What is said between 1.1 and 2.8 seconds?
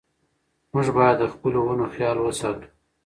د خپلو ونو خیال وساتو.